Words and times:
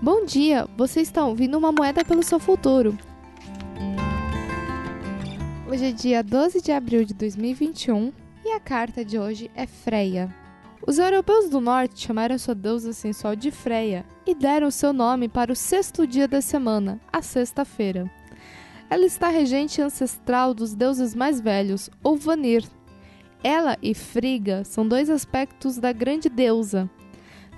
Bom 0.00 0.24
dia, 0.24 0.64
você 0.76 1.00
está 1.00 1.26
ouvindo 1.26 1.58
uma 1.58 1.72
moeda 1.72 2.04
pelo 2.04 2.22
seu 2.22 2.38
futuro. 2.38 2.96
Hoje 5.68 5.86
é 5.86 5.90
dia 5.90 6.22
12 6.22 6.62
de 6.62 6.70
abril 6.70 7.04
de 7.04 7.12
2021 7.14 8.12
e 8.44 8.52
a 8.52 8.60
carta 8.60 9.04
de 9.04 9.18
hoje 9.18 9.50
é 9.56 9.66
Freia. 9.66 10.32
Os 10.86 11.00
europeus 11.00 11.50
do 11.50 11.60
norte 11.60 12.06
chamaram 12.06 12.38
sua 12.38 12.54
deusa 12.54 12.92
sensual 12.92 13.34
de 13.34 13.50
Freia 13.50 14.06
e 14.24 14.36
deram 14.36 14.70
seu 14.70 14.92
nome 14.92 15.28
para 15.28 15.52
o 15.52 15.56
sexto 15.56 16.06
dia 16.06 16.28
da 16.28 16.40
semana, 16.40 17.00
a 17.12 17.20
sexta-feira. 17.20 18.08
Ela 18.88 19.04
está 19.04 19.26
regente 19.26 19.82
ancestral 19.82 20.54
dos 20.54 20.76
deuses 20.76 21.12
mais 21.12 21.40
velhos, 21.40 21.90
ou 22.04 22.16
Vanir. 22.16 22.64
Ela 23.42 23.76
e 23.82 23.94
Friga 23.94 24.62
são 24.62 24.86
dois 24.86 25.10
aspectos 25.10 25.76
da 25.76 25.90
grande 25.90 26.28
deusa. 26.28 26.88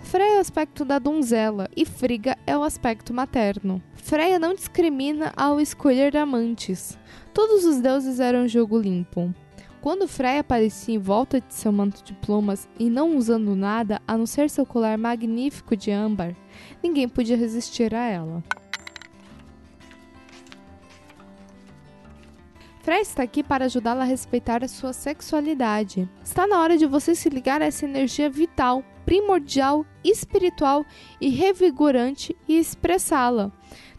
Freia 0.03 0.35
é 0.35 0.37
o 0.39 0.41
aspecto 0.41 0.85
da 0.85 0.99
donzela 0.99 1.69
e 1.77 1.85
Friga 1.85 2.37
é 2.47 2.57
o 2.57 2.63
aspecto 2.63 3.15
materno. 3.15 3.81
Freia 3.95 4.39
não 4.39 4.55
discrimina 4.55 5.33
ao 5.37 5.61
escolher 5.61 6.17
amantes. 6.17 6.99
Todos 7.33 7.65
os 7.65 7.81
deuses 7.81 8.19
eram 8.19 8.49
jogo 8.49 8.79
limpo. 8.79 9.33
Quando 9.81 10.09
Freya 10.09 10.41
aparecia 10.41 10.95
em 10.95 10.99
volta 10.99 11.41
de 11.41 11.55
seu 11.55 11.71
manto 11.71 12.03
de 12.03 12.13
plumas 12.13 12.69
e 12.79 12.91
não 12.91 13.17
usando 13.17 13.55
nada 13.55 14.01
a 14.07 14.17
não 14.17 14.27
ser 14.27 14.51
seu 14.51 14.67
colar 14.67 14.99
magnífico 14.99 15.77
de 15.77 15.91
âmbar, 15.91 16.35
ninguém 16.83 17.09
podia 17.09 17.37
resistir 17.37 17.95
a 17.95 18.07
ela. 18.07 18.43
Freya 22.83 23.03
está 23.03 23.23
aqui 23.23 23.43
para 23.43 23.67
ajudá-la 23.67 24.03
a 24.03 24.07
respeitar 24.07 24.65
a 24.65 24.69
sua 24.69 24.93
sexualidade. 24.93 26.09
Está 26.25 26.47
na 26.47 26.59
hora 26.61 26.77
de 26.77 26.87
você 26.87 27.15
se 27.15 27.29
ligar 27.29 27.63
a 27.63 27.67
essa 27.67 27.85
energia 27.85 28.29
vital, 28.29 28.83
primordial, 29.11 29.85
espiritual 30.05 30.87
e 31.21 31.29
revigorante 31.31 32.37
e 32.47 32.57
expressá-la. 32.57 33.51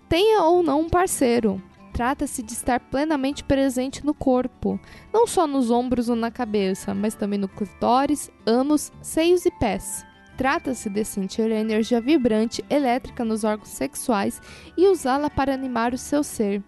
Tenha 0.08 0.44
ou 0.44 0.63
não 0.63 0.81
um 0.81 0.89
parceiro, 0.89 1.61
Trata-se 1.91 2.41
de 2.41 2.53
estar 2.53 2.80
plenamente 2.80 3.44
presente 3.44 4.05
no 4.05 4.13
corpo, 4.13 4.80
não 5.11 5.27
só 5.27 5.45
nos 5.45 5.69
ombros 5.69 6.08
ou 6.08 6.16
na 6.16 6.31
cabeça, 6.31 6.95
mas 6.95 7.13
também 7.13 7.38
no 7.38 7.49
clitóris, 7.49 8.31
ânus, 8.45 8.94
seios 9.02 9.45
e 9.45 9.52
pés. 9.52 10.05
Trata-se 10.38 10.89
de 10.89 11.03
sentir 11.03 11.52
a 11.52 11.59
energia 11.59 11.99
vibrante 11.99 12.64
elétrica 12.69 13.25
nos 13.25 13.43
órgãos 13.43 13.67
sexuais 13.67 14.41
e 14.77 14.88
usá-la 14.88 15.30
para 15.30 15.53
animar 15.53 15.93
o 15.93 15.97
seu 15.97 16.23
ser. 16.23 16.64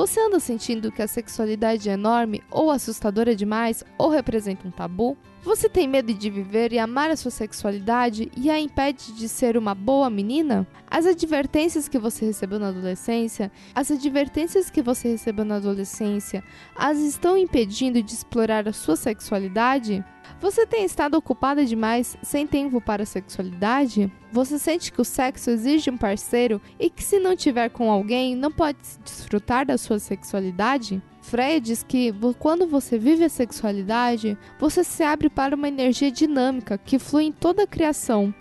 Você 0.00 0.18
anda 0.18 0.40
sentindo 0.40 0.90
que 0.90 1.02
a 1.02 1.06
sexualidade 1.06 1.90
é 1.90 1.92
enorme 1.92 2.42
ou 2.50 2.70
assustadora 2.70 3.36
demais 3.36 3.84
ou 3.98 4.08
representa 4.08 4.66
um 4.66 4.70
tabu? 4.70 5.14
Você 5.42 5.68
tem 5.68 5.86
medo 5.86 6.14
de 6.14 6.30
viver 6.30 6.72
e 6.72 6.78
amar 6.78 7.10
a 7.10 7.16
sua 7.16 7.30
sexualidade 7.30 8.32
e 8.34 8.48
a 8.48 8.58
impede 8.58 9.12
de 9.12 9.28
ser 9.28 9.58
uma 9.58 9.74
boa 9.74 10.08
menina? 10.08 10.66
As 10.90 11.04
advertências 11.04 11.86
que 11.86 11.98
você 11.98 12.24
recebeu 12.24 12.58
na 12.58 12.68
adolescência, 12.68 13.52
as 13.74 13.90
advertências 13.90 14.70
que 14.70 14.80
você 14.80 15.06
recebeu 15.06 15.44
na 15.44 15.56
adolescência, 15.56 16.42
as 16.74 16.98
estão 17.00 17.36
impedindo 17.36 18.02
de 18.02 18.14
explorar 18.14 18.66
a 18.66 18.72
sua 18.72 18.96
sexualidade? 18.96 20.02
Você 20.40 20.66
tem 20.66 20.84
estado 20.84 21.16
ocupada 21.16 21.64
demais, 21.64 22.16
sem 22.22 22.46
tempo 22.46 22.80
para 22.80 23.02
a 23.02 23.06
sexualidade? 23.06 24.10
Você 24.32 24.58
sente 24.58 24.90
que 24.92 25.00
o 25.00 25.04
sexo 25.04 25.50
exige 25.50 25.90
um 25.90 25.96
parceiro 25.96 26.60
e 26.78 26.88
que 26.88 27.04
se 27.04 27.18
não 27.18 27.36
tiver 27.36 27.68
com 27.68 27.90
alguém, 27.90 28.34
não 28.34 28.50
pode 28.50 28.78
desfrutar 29.04 29.66
da 29.66 29.76
sua 29.76 29.98
sexualidade? 29.98 31.02
Freya 31.20 31.60
diz 31.60 31.82
que 31.82 32.12
quando 32.38 32.66
você 32.66 32.98
vive 32.98 33.24
a 33.24 33.28
sexualidade, 33.28 34.38
você 34.58 34.82
se 34.82 35.02
abre 35.02 35.28
para 35.28 35.54
uma 35.54 35.68
energia 35.68 36.10
dinâmica 36.10 36.78
que 36.78 36.98
flui 36.98 37.24
em 37.24 37.32
toda 37.32 37.64
a 37.64 37.66
criação. 37.66 38.34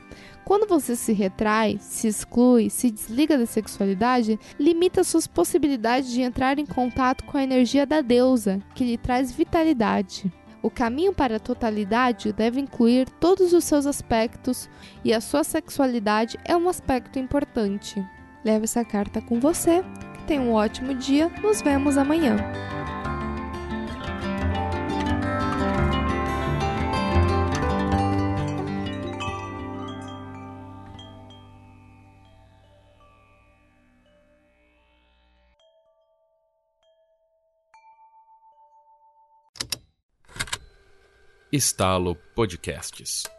Quando 0.46 0.68
você 0.68 0.96
se 0.96 1.14
retrai, 1.14 1.78
se 1.80 2.08
exclui, 2.08 2.72
se 2.72 2.90
desliga 2.90 3.38
da 3.38 3.46
sexualidade, 3.46 4.40
limita 4.58 5.04
suas 5.04 5.28
possibilidades 5.28 6.10
de 6.10 6.22
entrar 6.22 6.58
em 6.58 6.66
contato 6.66 7.24
com 7.26 7.38
a 7.38 7.44
energia 7.44 7.86
da 7.86 8.02
deusa, 8.02 8.60
que 8.74 8.84
lhe 8.84 8.98
traz 8.98 9.32
vitalidade. 9.32 10.32
O 10.62 10.70
caminho 10.70 11.14
para 11.14 11.38
a 11.38 11.40
totalidade 11.40 12.34
deve 12.34 12.60
incluir 12.60 13.10
todos 13.10 13.54
os 13.54 13.64
seus 13.64 13.86
aspectos 13.86 14.70
e 15.04 15.14
a 15.14 15.22
sua 15.22 15.44
sexualidade 15.44 16.38
é 16.44 16.56
um 16.56 16.68
aspecto 16.68 17.18
importante. 17.18 18.04
Leve 18.44 18.66
essa 18.66 18.84
carta 18.84 19.22
com 19.22 19.40
você. 19.40 19.84
Tenha 20.28 20.42
um 20.42 20.54
ótimo 20.54 20.94
dia. 20.94 21.30
Nos 21.42 21.62
vemos 21.62 21.98
amanhã. 21.98 22.38
Estalo 41.52 42.16
Podcasts. 42.36 43.39